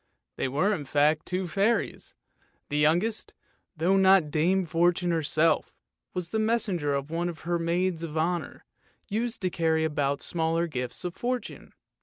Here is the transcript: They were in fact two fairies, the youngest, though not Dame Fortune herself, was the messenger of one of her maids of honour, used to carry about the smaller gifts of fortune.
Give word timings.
They 0.35 0.47
were 0.47 0.73
in 0.73 0.85
fact 0.85 1.27
two 1.27 1.45
fairies, 1.45 2.15
the 2.69 2.79
youngest, 2.79 3.35
though 3.77 3.97
not 3.97 4.31
Dame 4.31 4.65
Fortune 4.65 5.11
herself, 5.11 5.75
was 6.15 6.31
the 6.31 6.39
messenger 6.39 6.95
of 6.95 7.11
one 7.11 7.29
of 7.29 7.41
her 7.41 7.59
maids 7.59 8.01
of 8.01 8.17
honour, 8.17 8.65
used 9.09 9.41
to 9.43 9.51
carry 9.51 9.83
about 9.83 10.17
the 10.17 10.23
smaller 10.23 10.65
gifts 10.65 11.05
of 11.05 11.13
fortune. 11.13 11.73